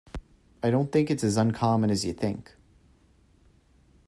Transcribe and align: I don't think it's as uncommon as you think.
I 0.63 0.71
don't 0.71 0.91
think 0.91 1.11
it's 1.11 1.23
as 1.23 1.37
uncommon 1.37 1.91
as 1.91 2.03
you 2.03 2.11
think. 2.11 2.55